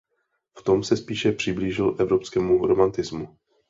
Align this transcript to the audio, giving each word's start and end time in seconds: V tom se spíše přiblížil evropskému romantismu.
V 0.57 0.61
tom 0.63 0.83
se 0.83 0.97
spíše 0.97 1.31
přiblížil 1.31 1.95
evropskému 1.99 2.67
romantismu. 2.67 3.37